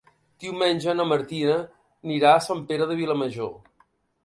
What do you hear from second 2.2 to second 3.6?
a Sant Pere de Vilamajor.